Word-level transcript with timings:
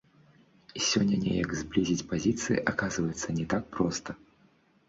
І 0.79 0.81
сёння 0.91 1.19
неяк 1.25 1.53
зблізіць 1.59 2.07
пазіцыі, 2.13 2.57
аказваецца, 2.73 3.27
не 3.41 3.45
так 3.53 3.63
проста. 3.77 4.09